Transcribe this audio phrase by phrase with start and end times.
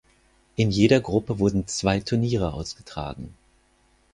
[0.55, 3.35] In jeder Gruppe wurden zwei Turniere ausgetragen.